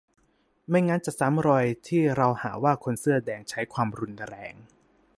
[0.69, 4.53] ไม่งั้นจะซ้ำรอยที่เราหาว่าคนเสื้อแดงใช้ความรุนแรง